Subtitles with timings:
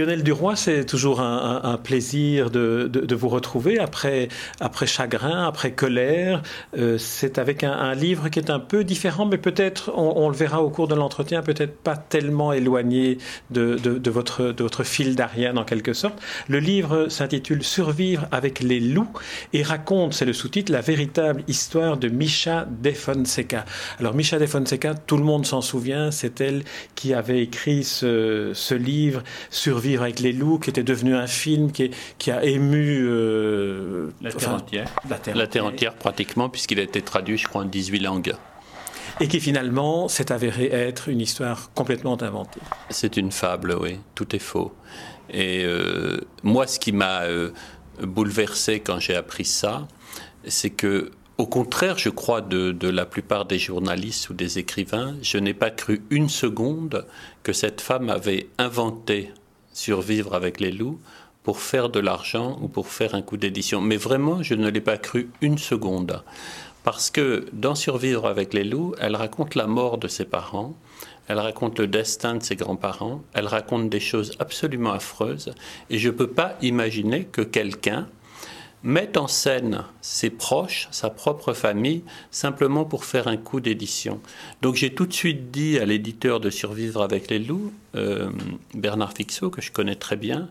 [0.00, 4.28] Lionel Duroy, c'est toujours un, plaisir de, vous retrouver après,
[4.58, 6.40] après Chagrin, après Colère.
[6.78, 10.62] Euh, c'est avec un, livre qui est un peu différent, mais peut-être, on, le verra
[10.62, 13.18] au cours de l'entretien, peut-être pas tellement éloigné
[13.50, 13.76] de,
[14.10, 16.18] votre, de votre fil d'Ariane en quelque sorte.
[16.48, 19.12] Le livre s'intitule Survivre avec les loups
[19.52, 23.66] et raconte, c'est le sous-titre, la véritable histoire de Misha De Fonseca.
[23.98, 26.62] Alors Misha De Fonseca, tout le monde s'en souvient, c'est elle
[26.94, 31.72] qui avait écrit ce, ce livre Survivre avec les loups, qui était devenu un film
[31.72, 34.90] qui, qui a ému euh, la, terre entière.
[35.34, 35.94] la Terre, entière.
[35.94, 38.34] pratiquement, puisqu'il a été traduit, je crois, en 18 langues.
[39.20, 42.60] Et qui finalement s'est avéré être une histoire complètement inventée.
[42.88, 44.72] C'est une fable, oui, tout est faux.
[45.28, 47.50] Et euh, moi, ce qui m'a euh,
[48.02, 49.86] bouleversé quand j'ai appris ça,
[50.46, 51.10] c'est que
[51.40, 55.54] au contraire, je crois, de, de, la plupart des journalistes ou des écrivains, je n'ai
[55.54, 57.06] pas cru une seconde
[57.42, 59.32] que cette femme avait inventé
[59.72, 61.00] survivre avec les loups
[61.42, 63.80] pour faire de l'argent ou pour faire un coup d'édition.
[63.80, 66.22] Mais vraiment, je ne l'ai pas cru une seconde.
[66.82, 70.74] Parce que dans Survivre avec les loups, elle raconte la mort de ses parents,
[71.28, 75.52] elle raconte le destin de ses grands-parents, elle raconte des choses absolument affreuses,
[75.90, 78.08] et je ne peux pas imaginer que quelqu'un
[78.82, 84.20] mette en scène ses proches, sa propre famille, simplement pour faire un coup d'édition.
[84.62, 88.30] Donc j'ai tout de suite dit à l'éditeur de Survivre avec les loups, euh,
[88.74, 90.48] Bernard Fixot, que je connais très bien,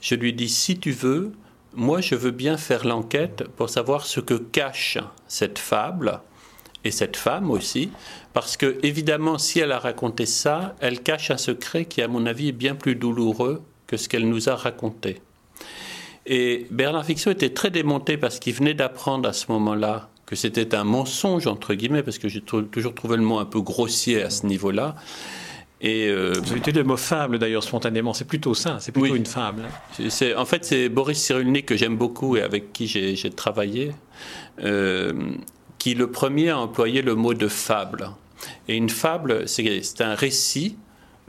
[0.00, 1.32] je lui dis, si tu veux,
[1.74, 6.20] moi je veux bien faire l'enquête pour savoir ce que cache cette fable,
[6.86, 7.90] et cette femme aussi,
[8.32, 12.26] parce que évidemment, si elle a raconté ça, elle cache un secret qui, à mon
[12.26, 15.20] avis, est bien plus douloureux que ce qu'elle nous a raconté.
[16.26, 20.74] Et Bernard Fixot était très démonté parce qu'il venait d'apprendre à ce moment-là que c'était
[20.74, 24.30] un mensonge, entre guillemets, parce que j'ai toujours trouvé le mot un peu grossier à
[24.30, 24.96] ce niveau-là.
[25.80, 29.26] Et euh, Vous avez le mot fable d'ailleurs spontanément, c'est plutôt ça, c'est plutôt une
[29.26, 29.62] fable.
[30.08, 33.92] C'est, en fait, c'est Boris Cyrulnik que j'aime beaucoup et avec qui j'ai, travaillé,
[34.64, 35.12] euh,
[35.78, 38.10] qui le premier a employé le mot de fable.
[38.68, 40.76] Et une fable, c'est, un récit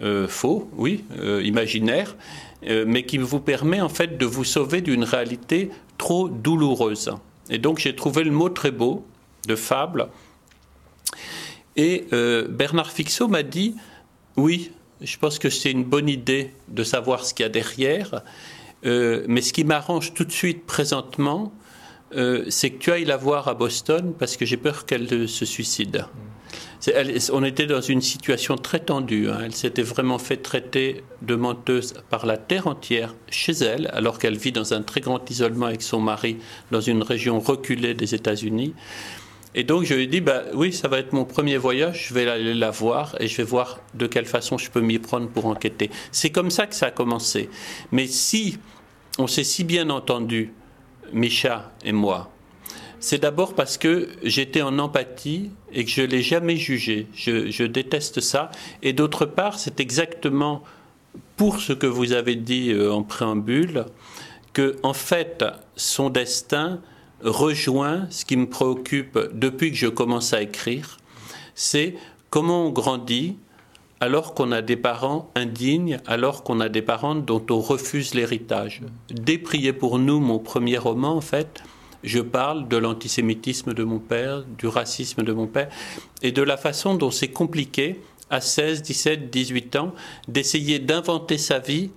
[0.02, 1.03] euh, faux, oui,
[1.44, 7.12] imaginaire, euh, mais qui vous permet en fait de vous sauver d'une réalité trop douloureuse.
[7.50, 9.06] Et donc j'ai trouvé le mot très beau,
[9.47, 10.07] de fable.
[11.75, 13.75] Et euh, Bernard Fixot m'a dit,
[14.35, 18.23] oui, je pense que c'est une bonne idée de savoir ce qu'il y a derrière,
[18.85, 21.53] euh, mais ce qui m'arrange tout de suite présentement,
[22.47, 26.06] c'est que tu ailles la voir à Boston parce que j'ai peur qu'elle se suicide
[27.34, 29.30] on était dans une situation très tendue.
[29.30, 29.40] Hein.
[29.46, 34.38] Elle s'était vraiment fait traiter de menteuse par la terre entière chez elle, alors qu'elle
[34.38, 36.38] vit dans un très grand isolement avec son mari
[36.72, 38.74] dans une région reculée des États-Unis.
[39.56, 42.13] Et donc je lui ai dit, bah, oui, ça va être mon premier voyage, je
[42.13, 45.29] vais aller la voir et je vais voir de quelle façon je peux m'y prendre
[45.29, 45.90] pour enquêter.
[46.12, 47.50] C'est comme ça que ça a commencé.
[47.91, 48.59] Mais si
[49.18, 50.53] on s'est si bien entendu,
[51.12, 52.29] Micha et moi,
[53.00, 57.08] c'est d'abord parce que j'étais en empathie et que je ne l'ai jamais jugé.
[57.13, 58.52] Je, déteste ça.
[58.81, 60.63] Et d'autre part, c'est exactement
[61.35, 63.85] pour ce que vous avez dit euh, en préambule,
[64.53, 66.81] que en fait, son destin
[67.22, 70.97] rejoint ce qui me préoccupe depuis que je commence à écrire,
[71.56, 71.96] c'est
[72.29, 73.38] comment on grandit
[74.00, 78.81] alors qu'on a des parents indignes, alors qu'on a des parents dont on refuse l'héritage.
[79.09, 81.64] Dépriez pour nous, mon premier roman, en fait,
[82.03, 85.69] je parle de l'antisémitisme de mon père, du racisme de mon père,
[86.22, 88.00] et de la façon dont c'est compliqué,
[88.30, 89.94] à 16, 17, 18 ans,
[90.28, 91.91] d'essayer d'inventer sa vie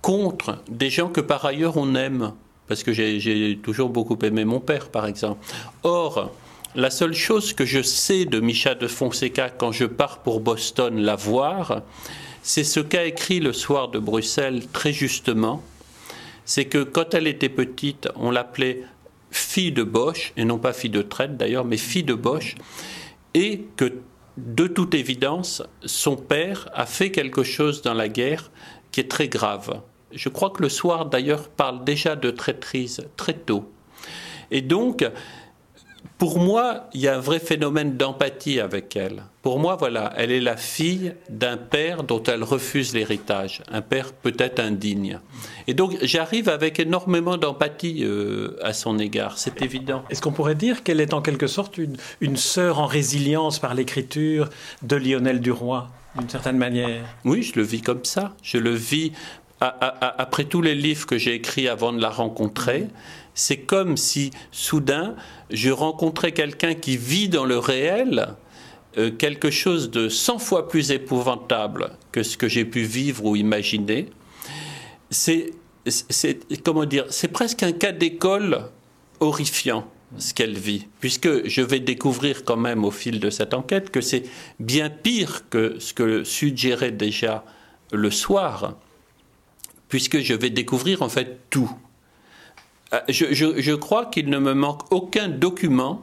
[0.00, 2.32] contre des gens que par ailleurs on aime.
[2.66, 5.44] Parce que j'ai toujours beaucoup aimé mon père, par exemple.
[5.82, 6.32] Or,
[6.74, 10.98] la seule chose que je sais de Micha de Fonseca quand je pars pour Boston
[10.98, 11.82] la voir,
[12.42, 15.62] c'est ce qu'a écrit le soir de Bruxelles très justement.
[16.44, 18.84] C'est que quand elle était petite, on l'appelait
[19.32, 22.54] fille de Bosch, et non pas fille de traite d'ailleurs, mais fille de Bosch,
[23.34, 23.92] et que
[24.36, 28.50] de toute évidence, son père a fait quelque chose dans la guerre
[28.92, 29.80] qui est très grave.
[30.12, 33.70] Je crois que le soir d'ailleurs parle déjà de traîtrise très tôt.
[34.50, 35.04] Et donc,
[36.18, 39.24] pour moi, il y a un vrai phénomène d'empathie avec elle.
[39.42, 44.12] Pour moi, voilà, elle est la fille d'un père dont elle refuse l'héritage, un père
[44.12, 45.18] peut-être indigne.
[45.66, 50.04] Et donc, j'arrive avec énormément d'empathie euh, à son égard, c'est évident.
[50.10, 53.74] Est-ce qu'on pourrait dire qu'elle est en quelque sorte une, une sœur en résilience par
[53.74, 54.48] l'écriture
[54.82, 57.04] de Lionel Duroy, d'une certaine manière?
[57.24, 58.34] Oui, je le vis comme ça.
[58.42, 59.12] Je le vis
[59.62, 62.88] après tous les livres que j'ai écrits avant de la rencontrer.
[63.34, 65.14] C'est comme si soudain
[65.50, 68.34] je rencontrais quelqu'un qui vit dans le réel
[68.98, 73.36] euh, quelque chose de 100 fois plus épouvantable que ce que j'ai pu vivre ou
[73.36, 74.08] imaginer.
[75.10, 75.52] c'est,
[76.62, 78.66] comment dire, c'est presque un cas d'école
[79.20, 79.86] horrifiant
[80.18, 84.02] ce qu'elle vit, puisque je vais découvrir quand même au fil de cette enquête que
[84.02, 84.24] c'est
[84.60, 87.44] bien pire que ce que suggérait déjà
[87.92, 88.74] le soir,
[89.92, 91.70] puisque je vais découvrir en fait tout.
[92.94, 96.00] Euh, je, crois qu'il ne me manque aucun document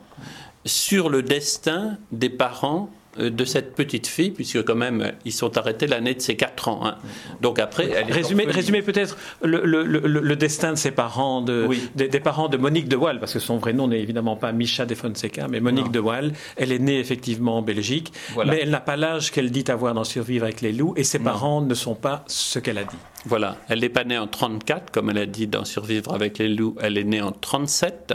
[0.64, 5.88] sur le destin des parents de cette petite fille, puisque quand même, ils sont arrêtés
[5.88, 6.82] l'année de ses 4 ans.
[6.86, 6.96] Hein.
[7.42, 12.88] Donc après, elle résumer, peut-être le, destin de ses parents, de, des, parents de Monique
[12.88, 15.92] de Waal, parce que son vrai nom n'est évidemment pas Micha de Fonseca, mais Monique
[15.92, 16.34] de Waal.
[16.56, 18.14] Elle est née effectivement en Belgique,
[18.46, 21.20] mais elle n'a pas l'âge qu'elle dit avoir dans Survivre avec les loups, et ses
[21.20, 22.98] parents ne sont pas ce qu'elle a dit.
[23.26, 26.48] Voilà, elle n'est pas née en 34, comme elle a dit dans Survivre avec les
[26.48, 28.14] loups, elle est née en 37.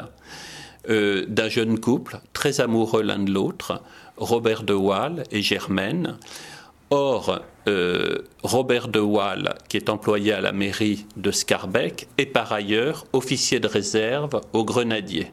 [0.91, 3.81] Euh, d'un jeune couple très amoureux l'un de l'autre,
[4.19, 6.19] Robert de Waal et Germaine.
[6.91, 12.53] Or, euh, Robert de Waal, qui est employé à la mairie de Scarbeck, est par
[12.53, 15.33] ailleurs officier de réserve au Grenadier.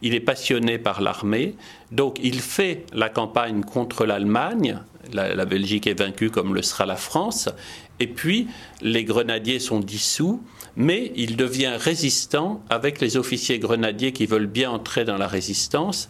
[0.00, 1.56] Il est passionné par l'armée,
[1.92, 4.78] donc il fait la campagne contre l'Allemagne.
[5.12, 7.50] La, Belgique est vaincue comme le sera la France.
[8.00, 8.48] Et puis,
[8.80, 10.42] les grenadiers sont dissous,
[10.74, 16.08] mais il devient résistant avec les officiers grenadiers qui veulent bien entrer dans la résistance.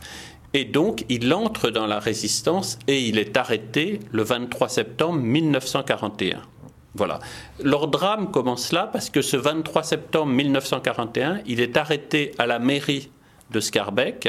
[0.55, 6.43] Et donc, il entre dans la résistance et il est arrêté le 23 septembre 1941.
[6.95, 7.21] Voilà.
[7.63, 12.59] Leur drame commence là parce que ce 23 septembre 1941, il est arrêté à la
[12.59, 13.11] mairie
[13.51, 14.29] de Scarbeck.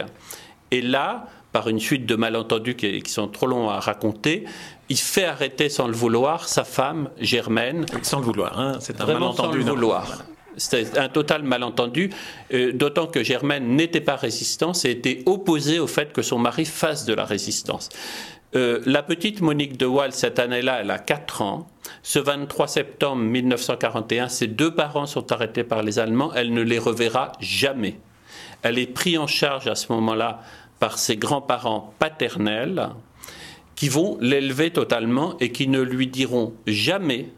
[0.70, 4.46] Et là, par une suite de malentendus qui, sont trop longs à raconter,
[4.92, 7.86] il fait arrêter sans le vouloir sa femme, Germaine.
[8.02, 9.62] Sans le vouloir, hein c'est un malentendu.
[9.62, 10.26] Sans le vouloir.
[10.58, 12.10] C'était un total malentendu,
[12.54, 16.66] euh, d'autant que Germaine n'était pas résistante et était opposée au fait que son mari
[16.66, 17.88] fasse de la résistance.
[18.54, 21.68] Euh, la petite Monique de Waal, cette année-là, elle a 4 ans.
[22.04, 26.34] Ce 23 septembre 1941, ses deux parents sont arrêtés par les Allemands.
[26.36, 27.98] Elle ne les reverra jamais.
[28.62, 30.42] Elle est prise en charge à ce moment-là
[30.80, 32.90] par ses grands-parents paternels
[33.82, 37.30] qui vont l'élever totalement et qui ne lui diront jamais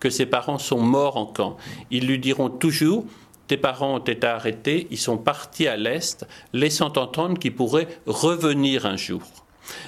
[0.00, 1.56] que ses parents sont morts en camp.
[1.92, 3.04] Ils lui diront toujours
[3.46, 8.84] tes parents ont été arrêtés, ils sont partis à l'Est, laissant entendre qu'ils pourraient revenir
[8.84, 9.22] un jour.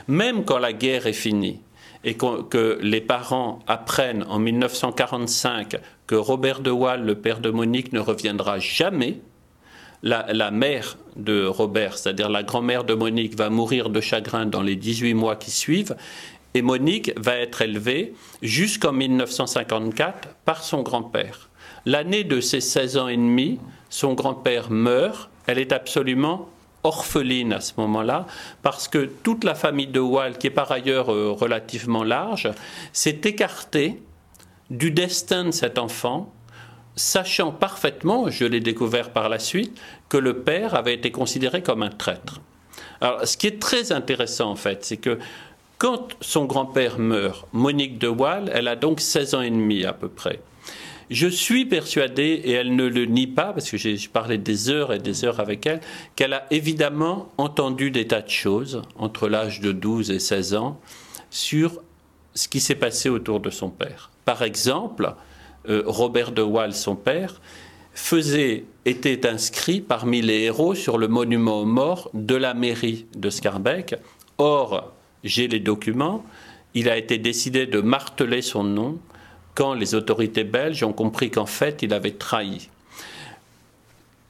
[0.07, 1.59] Même quand la guerre est finie
[2.05, 7.93] et que les parents apprennent en 1945 que Robert de Waal, le père de Monique,
[7.93, 9.19] ne reviendra jamais,
[10.05, 14.77] la, mère de Robert, c'est-à-dire la grand-mère de Monique, va mourir de chagrin dans les
[14.77, 15.97] 18 mois qui suivent,
[16.53, 21.49] et Monique va être élevée jusqu'en 1954 par son grand-père.
[21.87, 23.59] L'année de ses 16 ans et demi,
[23.91, 25.31] son grand-père meurt.
[25.47, 26.49] Elle est absolument
[26.85, 28.27] orpheline à ce moment-là,
[28.63, 32.51] parce que toute la famille de Wall, qui est par ailleurs euh, relativement large,
[32.93, 34.03] s'est écartée
[34.71, 36.33] du destin de cet enfant,
[36.97, 41.83] sachant parfaitement, je l'ai découvert par la suite, que le père avait été considéré comme
[41.83, 42.41] un traître.
[43.01, 45.19] Alors, ce qui est très intéressant en fait, c'est que
[45.79, 49.93] quand son grand-père meurt, Monique de Waal, elle a donc 16 ans et demi à
[49.93, 50.41] peu près.
[51.11, 54.93] Je suis persuadé, et elle ne le nie pas, parce que j'ai parlé des heures
[54.93, 55.81] et des heures avec elle,
[56.17, 60.81] qu'elle a évidemment entendu des tas de choses entre l'âge de 12 et 16 ans
[61.31, 61.83] sur
[62.35, 64.11] ce qui s'est passé autour de son père.
[64.25, 65.15] Par exemple,
[65.69, 67.41] Robert de Waal, son père,
[68.85, 73.97] était inscrit parmi les héros sur le monument aux morts de la mairie de Scarbeck.
[74.39, 74.93] Or,
[75.23, 76.25] j'ai les documents,
[76.75, 78.99] il a été décidé de marteler son nom
[79.55, 82.69] quand les autorités belges ont compris qu'en fait il avait trahi.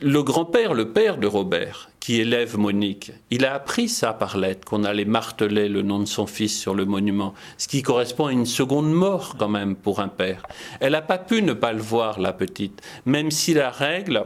[0.01, 4.67] Le grand-père, le père de Robert, qui élève Monique, il a appris ça par lettre,
[4.67, 8.33] qu'on allait marteler le nom de son fils sur le monument, ce qui correspond à
[8.33, 10.43] une seconde mort quand même pour un père.
[10.81, 14.25] Elle n'a pas pu ne pas le voir, la petite, même si la règle,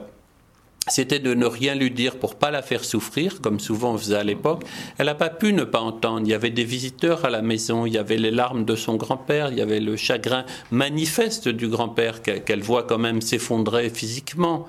[0.88, 4.16] c'était de ne rien lui dire pour pas la faire souffrir, comme souvent on faisait
[4.16, 4.64] à l'époque.
[4.98, 6.22] Elle n'a pas pu ne pas entendre.
[6.24, 8.96] Il y avait des visiteurs à la maison, il y avait les larmes de son
[8.96, 14.66] grand-père, il y avait le chagrin manifeste du grand-père qu'elle voit quand même s'effondrer physiquement.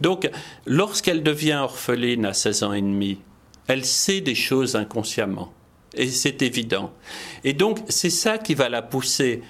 [0.00, 0.28] Donc,
[0.66, 3.18] lorsqu'elle devient orpheline à 16 ans et demi,
[3.68, 5.52] elle sait des choses inconsciemment.
[5.94, 6.92] Et c'est évident.
[7.44, 9.42] Et donc, c'est ça qui va la pousser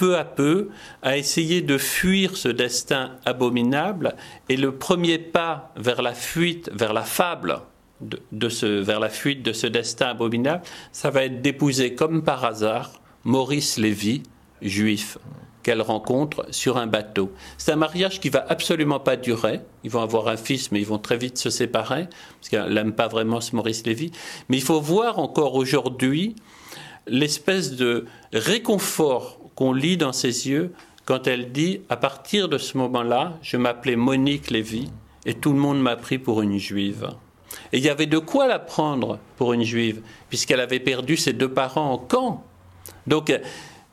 [0.00, 0.70] peu à peu
[1.02, 4.16] à essayer de fuir ce destin abominable.
[4.48, 7.60] Et le premier pas vers la fuite, vers la fable,
[8.00, 12.46] de, ce, vers la fuite de ce destin abominable, ça va être d'épouser comme par
[12.46, 14.22] hasard Maurice Lévy,
[14.62, 15.18] juif,
[15.62, 17.30] qu'elle rencontre sur un bateau.
[17.58, 19.60] C'est un mariage qui va absolument pas durer.
[19.84, 22.94] Ils vont avoir un fils, mais ils vont très vite se séparer, parce qu'elle n'aime
[22.94, 24.12] pas vraiment ce Maurice Lévy.
[24.48, 26.36] Mais il faut voir encore aujourd'hui
[27.06, 30.72] l'espèce de réconfort qu'on lit dans ses yeux
[31.04, 34.90] quand elle dit À partir de ce moment-là, je m'appelais Monique Lévy
[35.26, 37.08] et tout le monde m'a pris pour une juive.
[37.70, 40.00] Et il y avait de quoi la prendre pour une juive,
[40.30, 42.42] puisqu'elle avait perdu ses deux parents en camp.
[43.06, 43.38] Donc,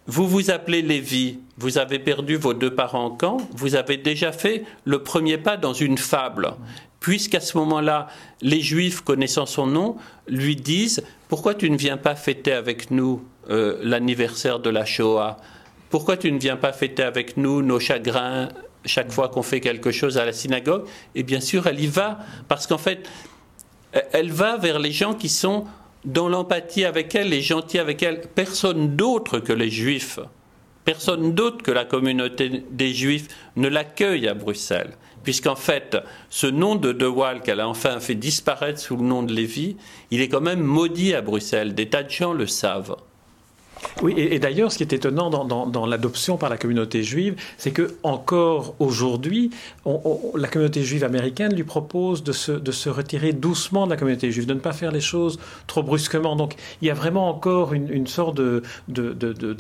[0.06, 4.32] vous vous appelez Lévi, vous avez perdu vos deux parents en camp, vous avez déjà
[4.32, 6.54] fait le premier pas dans une fable,
[7.02, 8.08] puisqu'à ce moment-là,
[8.42, 9.98] les Juifs, connaissant son nom,
[10.30, 15.36] lui disent Pourquoi tu ne viens pas fêter avec nous euh, l'anniversaire de la Shoah?
[15.90, 18.50] Pourquoi tu ne viens pas fêter avec nous nos chagrins
[18.86, 20.86] chaque fois qu'on fait quelque chose à la synagogue?
[21.16, 23.08] Et bien sûr, elle y va, parce qu'en fait,
[24.12, 25.66] elle va vers les gens qui sont
[26.06, 28.22] dans l'empathie avec elle et gentils avec elle.
[28.34, 30.20] Personne d'autre que les Juifs,
[30.86, 34.94] personne d'autre que la communauté des Juifs ne l'accueille à Bruxelles.
[35.24, 35.98] Puisqu'en fait,
[36.30, 39.76] ce nom de De Waal qu'elle a enfin fait disparaître sous le nom de Lévy,
[40.12, 41.76] il est quand même maudit à Bruxelles.
[41.76, 42.96] Des tas de gens le savent.
[44.02, 47.96] Oui, et, d'ailleurs, ce qui est étonnant dans, l'adoption par la communauté juive, c'est que
[48.04, 49.52] encore aujourd'hui,
[50.36, 54.54] la communauté juive américaine lui propose de se, retirer doucement de la communauté juive, de
[54.54, 56.36] ne pas faire les choses trop brusquement.
[56.36, 58.64] Donc, il y a vraiment encore une, sorte de,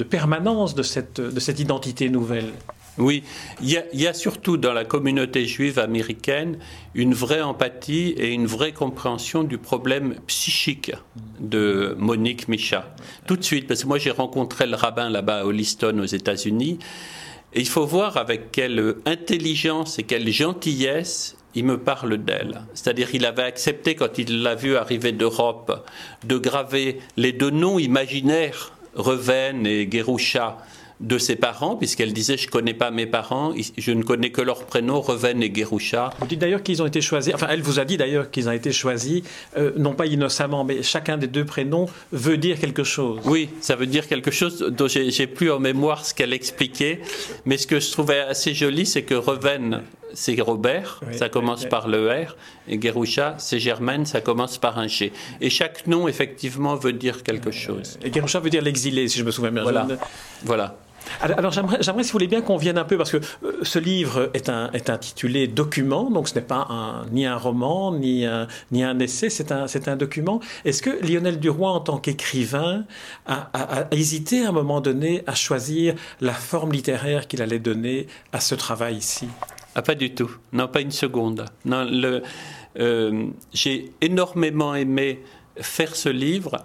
[0.10, 2.52] permanence de cette identité nouvelle.
[2.98, 3.24] Oui,
[3.62, 6.58] il y, a, surtout dans la communauté juive américaine
[6.96, 10.92] une vraie empathie et une vraie compréhension du problème psychique
[11.40, 12.96] de Monique Micha.
[13.28, 16.80] Tout de suite, parce que moi j'ai rencontré le rabbin là-bas à Holliston aux États-Unis,
[17.54, 22.62] et il faut voir avec quelle intelligence et quelle gentillesse il me parle d'elle.
[22.74, 25.88] C'est-à-dire qu'il avait accepté, quand il l'a vu arriver d'Europe,
[26.24, 30.58] de graver les deux noms imaginaires, Reven et Gerusha,
[31.00, 34.42] de ses parents, puisqu'elle disait Je ne connais pas mes parents, je ne connais que
[34.42, 36.12] leurs prénoms, Reven et Gerusha.
[36.20, 38.54] Vous dites d'ailleurs qu'ils ont été choisis, enfin, elle vous a dit d'ailleurs qu'ils ont
[38.54, 39.22] été choisis,
[39.58, 43.20] euh, non pas innocemment, mais chacun des deux prénoms veut dire quelque chose.
[43.26, 47.02] Oui, ça veut dire quelque chose dont j'ai plus en mémoire ce qu'elle expliquait,
[47.46, 51.88] mais ce que je trouvais assez joli, c'est que Reven, c'est Robert, ça commence par
[51.88, 52.36] le R,
[52.68, 55.12] et Gerusha, c'est Germaine, ça commence par un G.
[55.42, 58.00] Et chaque nom, effectivement, veut dire quelque chose.
[58.04, 59.64] Et Gerusha veut dire l'exilé, si je me souviens bien.
[59.64, 59.88] Voilà.
[60.44, 60.78] voilà.
[61.22, 64.30] Alors, j'aimerais, si vous voulez bien qu'on vienne un peu, parce que euh, ce livre
[64.34, 66.68] est, un, est intitulé Document, donc ce n'est pas
[67.12, 70.40] ni un roman, ni un, ni un essai, c'est un, c'est un document.
[70.66, 72.86] Est-ce que Lionel Duroy, en tant qu'écrivain,
[73.26, 78.08] a, a, hésité à un moment donné à choisir la forme littéraire qu'il allait donner
[78.32, 79.28] à ce travail ici
[79.76, 81.46] ah, Pas du tout, non, pas une seconde.
[81.66, 82.22] Non, le,
[82.80, 85.24] euh, j'ai énormément aimé
[85.60, 86.64] faire ce livre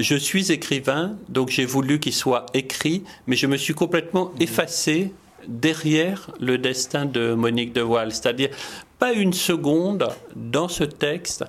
[0.00, 5.12] je suis écrivain, donc j'ai voulu qu'il soit écrit, mais je me suis complètement effacé
[5.46, 8.12] derrière le destin de Monique de Waal.
[8.12, 8.50] C'est-à-dire,
[8.98, 11.44] pas une seconde dans ce texte,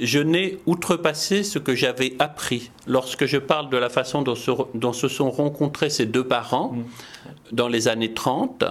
[0.00, 2.70] je n'ai outrepassé ce que j'avais appris.
[2.86, 6.84] Lorsque je parle de la façon dont se, sont rencontrés ces deux parents mm.
[7.52, 8.64] dans les années 30,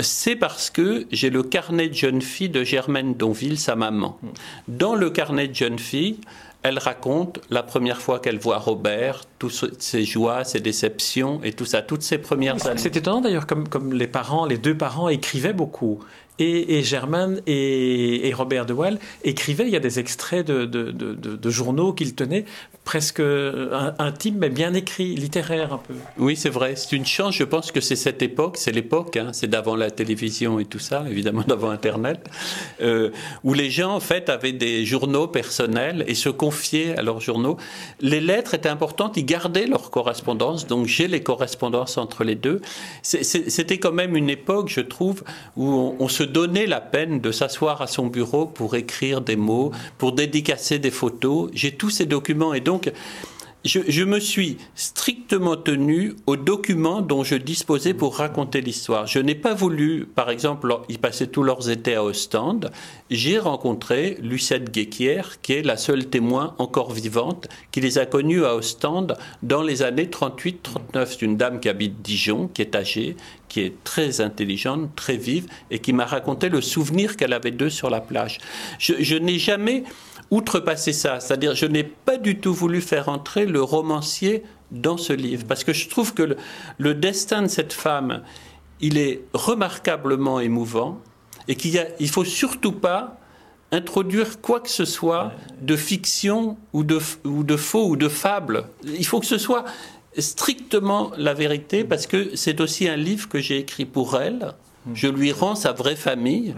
[0.00, 4.18] c'est parce que j'ai le carnet de jeune fille de Germaine Donville, sa maman.
[4.22, 4.28] Mm.
[4.68, 6.18] Dans le carnet de jeune fille,
[6.64, 11.66] elle raconte la première fois qu'elle voit Robert, toutes ses joies, ses déceptions et tout
[11.66, 12.80] ça, toutes ses premières années.
[12.80, 16.00] C'est étonnant d'ailleurs, comme, comme les parents, les deux parents écrivaient beaucoup.
[16.38, 16.84] Et, et
[17.46, 22.44] et, Robert de Waal écrivaient, il y a des extraits de, journaux qu'ils tenaient,
[22.84, 23.22] presque
[23.98, 25.94] intimes, mais bien écrits, littéraires un peu.
[26.18, 29.30] Oui, c'est vrai, c'est une chance, je pense que c'est cette époque, c'est l'époque, hein,
[29.32, 32.28] c'est d'avant la télévision et tout ça, évidemment d'avant Internet,
[32.82, 33.10] euh,
[33.44, 37.56] où les gens en fait avaient des journaux personnels et se confiaient à leurs journaux.
[38.00, 42.60] Les lettres étaient importantes, ils gardaient leur correspondance, donc j'ai les correspondances entre les deux.
[43.02, 45.22] C'était quand même une époque, je trouve,
[45.56, 49.72] où on se donner la peine de s'asseoir à son bureau pour écrire des mots,
[49.98, 51.50] pour dédicacer des photos.
[51.52, 52.92] J'ai tous ces documents et donc
[53.64, 59.06] je, me suis strictement tenu aux documents dont je disposais pour raconter l'histoire.
[59.06, 62.70] Je n'ai pas voulu, par exemple, ils passaient tous leurs étés à Ostende.
[63.10, 68.44] J'ai rencontré Lucette Guéquier, qui est la seule témoin encore vivante, qui les a connus
[68.44, 71.06] à Ostende dans les années 38-39.
[71.06, 73.16] C'est une dame qui habite Dijon, qui est âgée,
[73.48, 77.70] qui est très intelligente, très vive, et qui m'a raconté le souvenir qu'elle avait d'eux
[77.70, 78.40] sur la plage.
[78.78, 79.84] je n'ai jamais
[80.34, 81.20] outrepasser ça.
[81.20, 85.62] C'est-à-dire, je n'ai pas du tout voulu faire entrer le romancier dans ce livre, parce
[85.62, 86.36] que je trouve que
[86.78, 88.22] le, destin de cette femme,
[88.80, 91.00] il est remarquablement émouvant,
[91.46, 93.20] et qu'il ne faut surtout pas
[93.70, 98.64] introduire quoi que ce soit de fiction ou de, ou de faux ou de fable.
[98.84, 99.64] Il faut que ce soit
[100.18, 104.54] strictement la vérité, parce que c'est aussi un livre que j'ai écrit pour elle.
[104.92, 106.54] Je lui rends sa vraie famille.